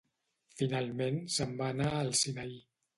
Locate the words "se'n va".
1.37-1.71